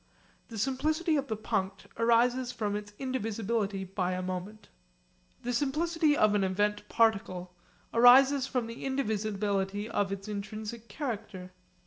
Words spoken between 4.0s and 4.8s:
a moment.